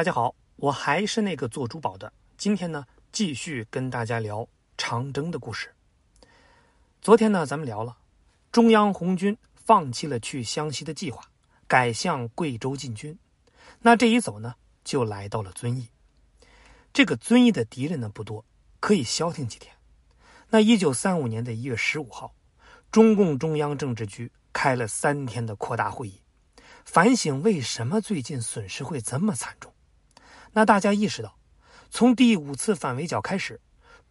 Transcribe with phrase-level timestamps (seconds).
[0.00, 2.10] 大家好，我还是那个做珠宝的。
[2.38, 5.74] 今天呢，继续跟大家聊长征的故事。
[7.02, 7.98] 昨天呢，咱们聊了
[8.50, 11.22] 中央红军放弃了去湘西的计划，
[11.66, 13.18] 改向贵州进军。
[13.80, 15.90] 那这一走呢，就来到了遵义。
[16.94, 18.42] 这个遵义的敌人呢不多，
[18.80, 19.70] 可以消停几天。
[20.48, 22.34] 那一九三五年的一月十五号，
[22.90, 26.22] 中共中央政治局开了三天的扩大会议。
[26.86, 29.69] 反省为什么最近损失会这么惨重？
[30.52, 31.36] 那大家意识到，
[31.90, 33.60] 从第五次反围剿开始，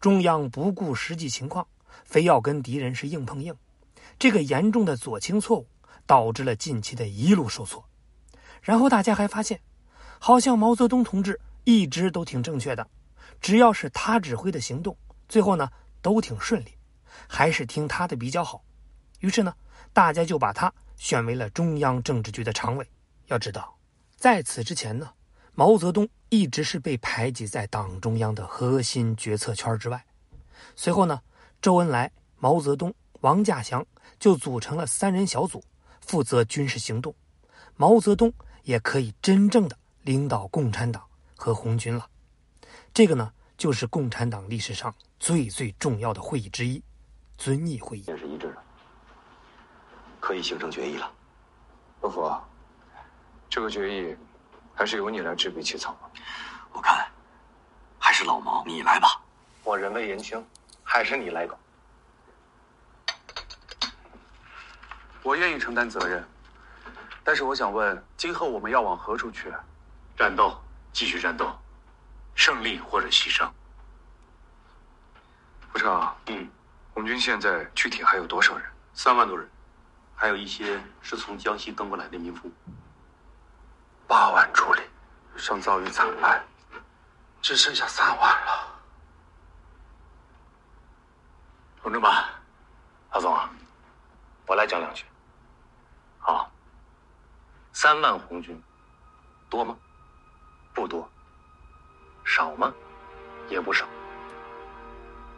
[0.00, 1.66] 中央不顾实际情况，
[2.04, 3.54] 非要跟敌人是硬碰硬，
[4.18, 5.66] 这个严重的左倾错误
[6.06, 7.84] 导致了近期的一路受挫。
[8.62, 9.60] 然后大家还发现，
[10.18, 12.86] 好像毛泽东同志一直都挺正确的，
[13.40, 14.96] 只要是他指挥的行动，
[15.28, 15.70] 最后呢
[16.02, 16.74] 都挺顺利，
[17.26, 18.62] 还是听他的比较好。
[19.20, 19.54] 于是呢，
[19.92, 20.72] 大家就把他。
[21.00, 22.86] 选为了中央政治局的常委。
[23.28, 23.74] 要知道，
[24.16, 25.10] 在此之前呢，
[25.54, 30.04] 毛泽东一直是被排挤在党中央的核心决策圈之外。
[30.74, 31.20] 随后呢，
[31.60, 33.84] 周恩来、毛泽东、王稼祥
[34.18, 35.62] 就组成了三人小组，
[36.00, 37.14] 负责军事行动。
[37.76, 41.04] 毛泽东也可以真正的领导共产党
[41.36, 42.08] 和红军了。
[42.94, 46.82] 这个呢，就是共产党历史上最最重要的会议之一——
[47.38, 48.04] 遵义会议。
[48.06, 48.62] 也是一致的。
[50.20, 51.10] 可以形成决议了，
[52.00, 52.30] 伯父，
[53.48, 54.16] 这个决议
[54.80, 56.08] 还是由你来执笔起草吧。
[56.72, 57.06] 我看
[57.98, 59.20] 还是老毛你来吧。
[59.62, 60.42] 我人微言轻，
[60.82, 61.54] 还是你来搞。
[65.22, 66.26] 我愿意承担责任，
[67.22, 69.52] 但是我想问，今后我们要往何处去？
[70.16, 70.58] 战斗，
[70.94, 71.54] 继续战斗，
[72.34, 73.46] 胜利或者牺牲。
[75.74, 76.48] 部长，嗯，
[76.94, 78.66] 红军现在具体还有多少人？
[78.94, 79.46] 三万多人。
[80.16, 82.50] 还有一些是从江西跟过来的民夫，
[84.10, 84.82] 八万主力，
[85.36, 86.42] 尚遭遇惨败，
[87.40, 88.66] 只剩下三万了。
[91.80, 92.10] 同志们，
[93.12, 93.48] 老总啊，
[94.48, 95.04] 我来讲两句。
[96.18, 96.50] 好，
[97.72, 98.60] 三万红军，
[99.48, 99.76] 多吗？
[100.74, 101.08] 不多。
[102.24, 102.74] 少吗？
[103.48, 103.86] 也不少。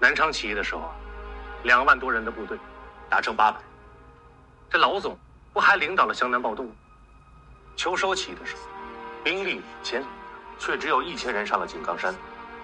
[0.00, 0.90] 南昌起义的时候，
[1.62, 2.58] 两万多人的部队，
[3.10, 3.60] 打成八百。
[4.70, 5.14] 这老总
[5.52, 6.74] 不还领导了湘南暴动吗？
[7.82, 8.62] 秋收起义的时候，
[9.24, 10.04] 兵力五千，
[10.56, 12.14] 却只有一千人上了井冈山，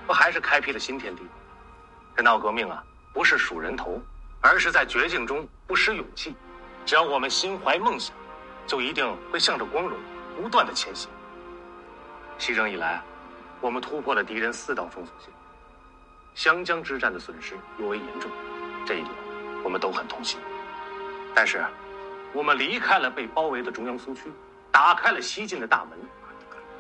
[0.06, 1.24] 不还是开辟了新天地？
[2.16, 4.00] 这闹革命啊，不是数人头，
[4.40, 6.36] 而是在绝境中不失勇气。
[6.86, 8.14] 只要我们心怀梦想，
[8.64, 9.98] 就一定会向着光荣
[10.40, 11.10] 不断的前行。
[12.38, 13.02] 西征以来，
[13.60, 15.28] 我们突破了敌人四道封锁线，
[16.36, 18.30] 湘江之战的损失尤为严重，
[18.86, 19.10] 这一点
[19.64, 20.38] 我们都很痛心。
[21.34, 21.60] 但是。
[22.34, 24.30] 我们离开了被包围的中央苏区，
[24.70, 25.98] 打开了西进的大门，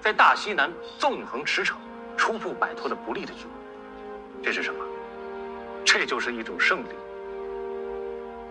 [0.00, 1.74] 在大西南纵横驰骋，
[2.16, 3.52] 初步摆脱了不利的局面。
[4.42, 4.84] 这是什么？
[5.84, 6.88] 这就是一种胜利。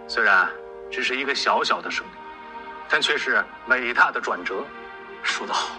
[0.08, 0.50] 虽然
[0.92, 2.10] 只是一个小小的胜利，
[2.90, 4.64] 但却是伟大的转折。
[5.24, 5.76] 说得好。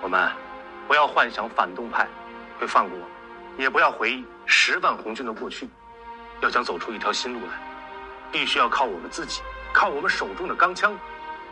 [0.00, 0.30] 我们
[0.86, 2.06] 不要幻想反动派
[2.58, 3.08] 会放过我们，
[3.58, 5.68] 也不要回忆十万红军的过去。
[6.40, 7.52] 要想走出一条新路来。
[8.30, 9.42] 必须要靠我们自己，
[9.74, 10.96] 靠我们手中的钢枪，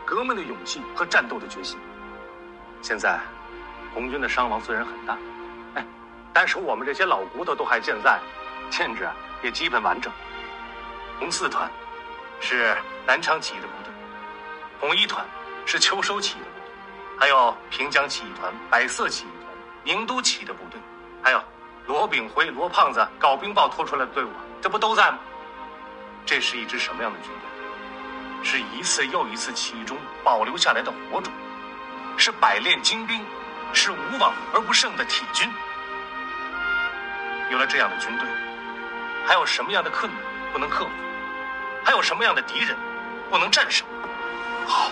[0.05, 1.79] 革命的勇气和战斗的决心。
[2.81, 3.19] 现在，
[3.93, 5.17] 红军的伤亡虽然很大，
[5.75, 5.85] 哎，
[6.33, 8.19] 但是我们这些老骨头都还健在，
[8.69, 9.07] 建制
[9.43, 10.11] 也基本完整。
[11.19, 11.69] 红四团
[12.39, 12.75] 是
[13.05, 13.93] 南昌起义的部队，
[14.79, 15.25] 红一团
[15.65, 16.71] 是秋收起义的部队，
[17.19, 20.79] 还有平江起义团、百色起义团、宁都起义的部队，
[21.21, 21.43] 还有
[21.85, 24.29] 罗炳辉、罗胖子搞冰雹拖出来的队伍，
[24.59, 25.19] 这不都在吗？
[26.25, 27.50] 这是一支什么样的军队？
[28.43, 31.31] 是一次又一次起义中保留下来的火种，
[32.17, 33.23] 是百炼精兵，
[33.73, 35.49] 是无往而不胜的铁军。
[37.51, 38.27] 有了这样的军队，
[39.27, 40.21] 还有什么样的困难
[40.51, 40.91] 不能克服？
[41.83, 42.75] 还有什么样的敌人
[43.29, 43.85] 不能战胜？
[44.65, 44.91] 好，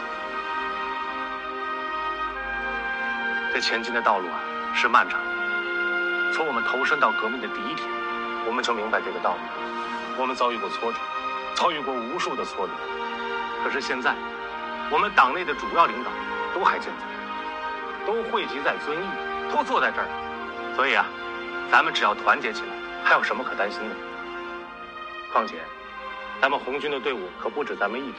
[3.53, 4.39] 这前进的道路啊
[4.75, 6.33] 是漫长的。
[6.33, 7.89] 从我们投身到革命的第一天，
[8.45, 9.41] 我们就明白这个道理。
[10.17, 10.99] 我们遭遇过挫折。
[11.55, 12.73] 遭遇过无数的挫折，
[13.63, 14.15] 可是现在，
[14.89, 16.09] 我们党内的主要领导
[16.53, 19.05] 都还健在，都汇集在遵义，
[19.53, 20.07] 都坐在这儿，
[20.75, 21.05] 所以啊，
[21.71, 22.69] 咱们只要团结起来，
[23.03, 23.95] 还有什么可担心的？
[25.31, 25.57] 况且，
[26.41, 28.17] 咱们红军的队伍可不止咱们一支，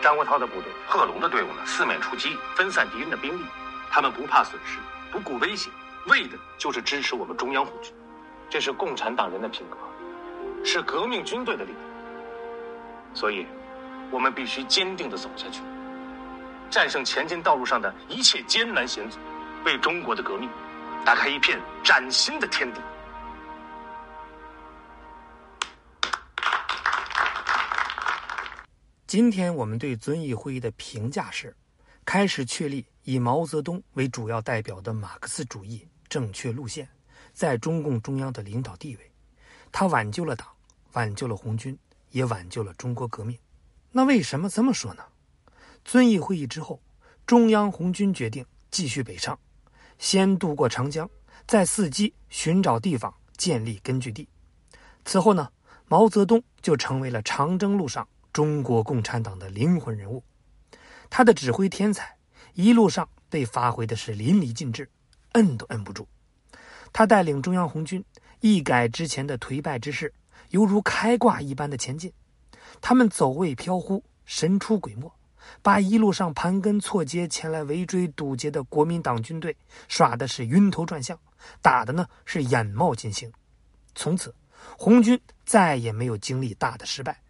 [0.00, 3.44] 张国焘的部队、贺龙的队伍呢，四面出击，分散敌人的兵力，
[3.90, 4.78] 他们不怕损失，
[5.12, 5.72] 不顾危险，
[6.06, 7.92] 为的就是支持我们中央红军，
[8.48, 9.76] 这是共产党人的品格，
[10.64, 11.80] 是革命军队的力量。
[13.14, 13.46] 所以，
[14.10, 15.60] 我们必须坚定的走下去，
[16.70, 19.18] 战胜前进道路上的一切艰难险阻，
[19.64, 20.48] 为中国的革命
[21.04, 22.80] 打开一片崭新的天地。
[29.06, 31.54] 今天我们对遵义会议的评价是：
[32.04, 36.88] 开始确立以毛泽东为主要代表的马克思主义正确路线，
[37.32, 39.12] 在中共中央的领导地位。
[39.70, 40.48] 他挽救了党，
[40.92, 41.78] 挽救了红军，
[42.10, 43.38] 也挽救了中国革命。
[43.96, 45.02] 那为什么这么说呢？
[45.82, 46.82] 遵义会议之后，
[47.24, 49.38] 中央红军决定继续北上，
[49.96, 51.08] 先渡过长江，
[51.46, 54.28] 再伺机寻找地方建立根据地。
[55.06, 55.50] 此后呢，
[55.86, 58.06] 毛泽东就成为了长征路上。
[58.34, 60.22] 中国共产党的灵魂人物，
[61.08, 62.18] 他的指挥天才
[62.52, 64.90] 一路上被发挥的是淋漓尽致，
[65.32, 66.06] 摁都摁不住。
[66.92, 68.04] 他带领中央红军
[68.40, 70.12] 一改之前的颓败之势，
[70.50, 72.12] 犹如开挂一般的前进。
[72.80, 75.10] 他们走位飘忽，神出鬼没，
[75.62, 79.56] 把一路上盘根错节前来围追堵截的国民党军队
[79.88, 81.18] 耍的是晕头转向，
[81.62, 83.32] 打的呢是眼冒金星。
[83.94, 84.34] 从此，
[84.76, 87.20] 红军再也没有经历大的失败。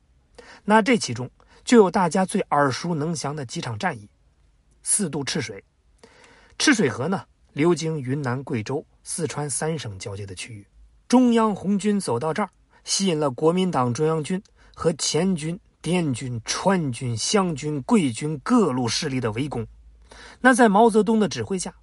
[0.65, 1.31] 那这其中
[1.65, 4.09] 就有大家最耳熟能详的几场战役：
[4.83, 5.63] 四渡赤水。
[6.59, 10.67] 赤水河呢，流经云南、贵州、四川三省交界的区域。
[11.07, 12.49] 中央红军走到这儿，
[12.83, 14.43] 吸引了国民党中央军
[14.79, 19.67] 和黔军、滇军、川军、湘军、桂军各路势力的围攻。
[20.43, 21.75] 那在毛泽东的指挥下，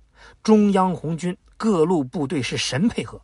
[0.43, 3.19] 中央红军各路部队是神配合，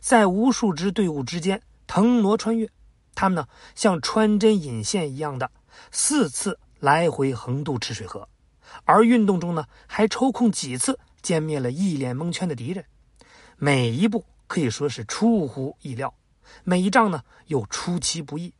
[0.00, 2.68] 在无数支队伍之间腾挪穿越。
[3.14, 3.46] 他们呢，
[3.76, 5.48] 像穿针引线一样的
[5.92, 8.28] 四次来回横渡赤水河，
[8.84, 12.84] 而运动中呢，还抽空几次歼灭了一脸蒙圈的敌人。
[13.56, 16.12] 每一步可以说是出乎意料，
[16.64, 18.52] 每一仗呢又出其不意，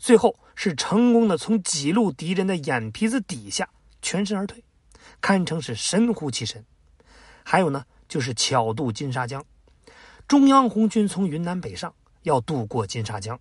[0.00, 3.68] 最后是成功的从几路敌人的眼皮子底下
[4.00, 4.64] 全身而退，
[5.20, 6.64] 堪称是神乎其神。
[7.44, 9.44] 还有呢，就是巧渡金沙江，
[10.26, 13.38] 中央红军从云南北上，要渡过金沙江。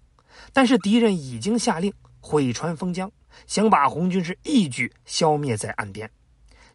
[0.52, 3.10] 但是敌人已经下令毁船封江，
[3.48, 6.12] 想把红军是一举消灭在岸边。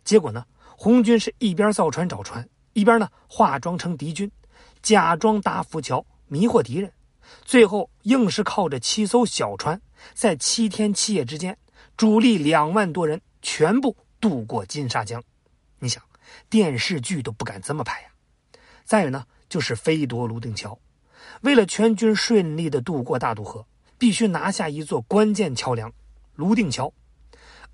[0.02, 0.46] 结果呢，
[0.78, 4.30] 红军是一边造船找船，一边呢化妆成敌军，
[4.80, 6.90] 假装搭浮桥迷惑敌人。
[7.44, 9.80] 最后硬是靠着七艘小船，
[10.14, 11.56] 在七天七夜之间，
[11.96, 15.22] 主力两万多人全部渡过金沙江。
[15.78, 16.02] 你想，
[16.48, 18.08] 电视剧都不敢这么拍呀！
[18.84, 20.78] 再有呢，就是飞夺泸定桥。
[21.42, 23.66] 为了全军顺利的渡过大渡河，
[23.98, 25.92] 必须拿下一座关键桥梁——
[26.36, 26.92] 泸定桥。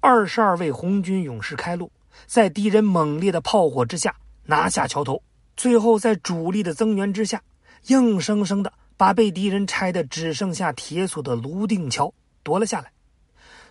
[0.01, 1.91] 二十二位红军勇士开路，
[2.27, 5.23] 在敌人猛烈的炮火之下拿下桥头，
[5.57, 7.43] 最后在主力的增援之下，
[7.87, 12.13] 硬生生的把被敌人拆的只剩下铁索的泸定桥
[12.43, 12.93] 夺了下来。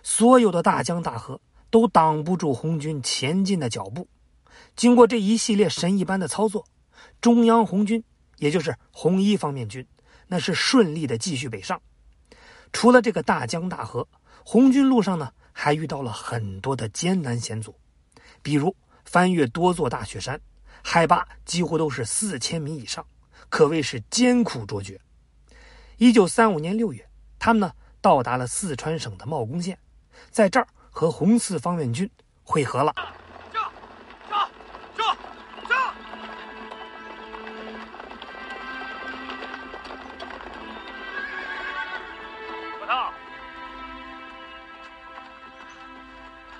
[0.02, 1.40] 所有的大江大河
[1.70, 4.08] 都挡不住红军前进的脚步。
[4.74, 6.66] 经过这一系列神一般的操作，
[7.20, 8.02] 中央红军。
[8.38, 9.86] 也就是红一方面军，
[10.26, 11.80] 那是顺利的继续北上。
[12.72, 14.08] 除了这个大江大河，
[14.44, 17.72] 红军路上呢还遇到了很多的艰难险阻，
[18.42, 18.74] 比如
[19.04, 20.40] 翻越多座大雪山，
[20.82, 23.06] 海拔几乎都是四千米以上，
[23.48, 24.98] 可谓是艰苦卓绝。
[26.00, 27.06] 一九三五年六月，
[27.38, 27.70] 他们呢
[28.00, 29.78] 到达了四川省的茂公县，
[30.30, 32.10] 在这儿和红四方面军
[32.42, 32.94] 会合了。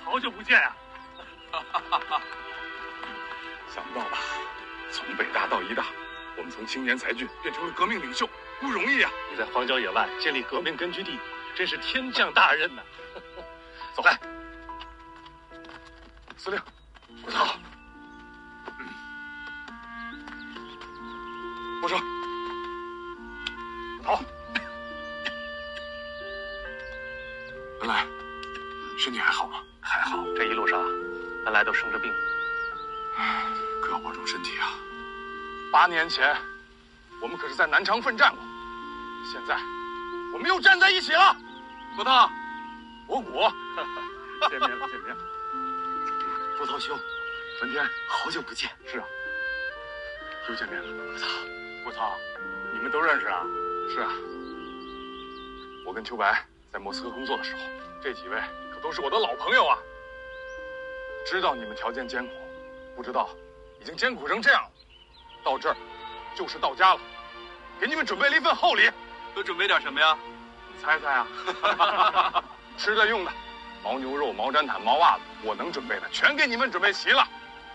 [0.03, 0.75] 好久不见啊！
[3.73, 4.19] 想不到吧？
[4.91, 5.85] 从北大到一大，
[6.37, 8.29] 我们从青年才俊变成了革命领袖，
[8.61, 9.11] 不容易啊！
[9.31, 11.19] 你在荒郊野外建立革命根据地，
[11.55, 12.83] 真是天降大任呐！
[13.95, 14.15] 走，开，
[16.37, 16.61] 司令，
[17.25, 17.55] 我操！
[21.81, 21.97] 我说，
[24.03, 24.21] 好。
[27.79, 28.05] 文来，
[28.99, 29.57] 身体还好吗？
[29.81, 30.79] 还好，这一路上，
[31.43, 32.13] 本来都生着病。
[33.81, 34.73] 可要保重身体啊！
[35.71, 36.37] 八年前，
[37.19, 38.39] 我们可是在南昌奋战过，
[39.31, 39.57] 现在，
[40.33, 41.33] 我们又站在一起了。
[41.95, 42.29] 郭涛，
[43.07, 43.31] 博古，
[44.49, 45.23] 见面了，见面了。
[46.57, 46.99] 郭涛兄，
[47.61, 48.69] 文天，好久不见。
[48.85, 49.05] 是啊，
[50.49, 50.87] 又见面了。
[51.13, 51.27] 郭涛，
[51.85, 52.17] 郭涛，
[52.73, 53.45] 你们都认识啊？
[53.93, 54.11] 是啊。
[55.85, 57.61] 我跟秋白在莫斯科工作的时候，
[58.03, 58.37] 这几位
[58.73, 58.81] 可。
[58.81, 59.77] 都是我的老朋友啊！
[61.25, 62.33] 知道你们条件艰苦，
[62.95, 63.29] 不知道
[63.79, 64.69] 已经艰苦成这样了。
[65.43, 65.77] 到这儿
[66.35, 66.99] 就是到家了，
[67.79, 68.89] 给你们准备了一份厚礼。
[69.35, 70.17] 都准备点什么呀？
[70.73, 71.27] 你猜猜啊！
[72.77, 73.31] 吃的用的，
[73.83, 77.27] 牦牛肉、毛毡毯、毛袜子，我能准备的全给你们准备齐了。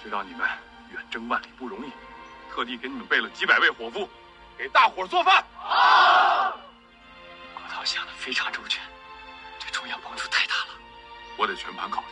[0.02, 0.48] 知道你们
[0.92, 1.90] 远征万里不容易，
[2.52, 4.08] 特地给你们备了几百位伙夫，
[4.56, 5.44] 给大伙儿做饭。
[7.54, 8.82] 国涛想的非常周全，
[9.60, 10.68] 对中央帮助太大了。
[11.36, 12.06] 我得全盘考虑。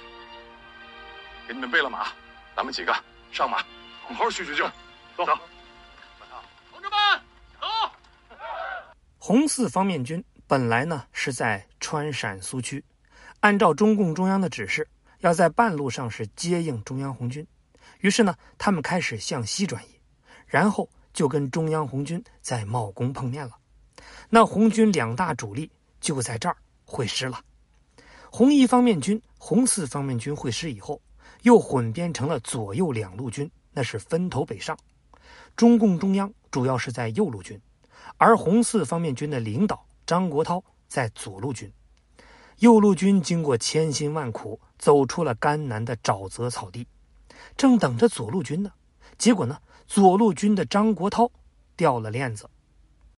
[1.46, 2.06] 给你们备了马，
[2.56, 2.94] 咱们几个
[3.32, 3.58] 上马，
[4.06, 4.64] 好好叙叙旧。
[5.16, 5.38] 走，同
[9.26, 12.84] 红四方面军本来呢是在川陕苏区，
[13.40, 14.86] 按照中共中央的指示，
[15.20, 17.46] 要在半路上是接应中央红军。
[18.00, 19.88] 于是呢，他们开始向西转移，
[20.46, 23.56] 然后就跟中央红军在茂功碰面了。
[24.28, 25.70] 那红军两大主力
[26.02, 26.54] 就在这儿
[26.84, 27.40] 会师了。
[28.30, 31.00] 红一方面军、红四方面军会师以后，
[31.44, 34.78] 又混编成了左右两路军，那是分头北上。
[35.56, 37.58] 中共中央主要是在右路军，
[38.16, 41.72] 而红四方面军的领导张国焘在左路军。
[42.58, 46.86] 右路军经过千辛万苦，走出了甘南的沼泽草地，
[47.56, 48.72] 正等着左路军呢。
[49.18, 51.30] 结果呢，左路军的张国焘
[51.76, 52.48] 掉了链子，